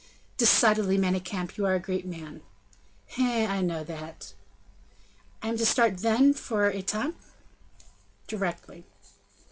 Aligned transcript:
"Decidedly, 0.35 0.97
Manicamp, 0.97 1.57
you 1.57 1.67
are 1.67 1.75
a 1.75 1.79
great 1.79 2.07
man." 2.07 2.41
"Hein! 3.09 3.51
I 3.51 3.61
know 3.61 3.83
that." 3.83 4.33
"I 5.43 5.47
am 5.49 5.57
to 5.57 5.65
start 5.67 5.99
then 5.99 6.33
for 6.33 6.71
Etampes?" 6.71 7.33
"Directly." 8.27 8.87